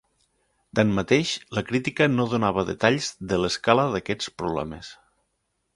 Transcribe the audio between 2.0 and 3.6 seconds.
no donava detalls de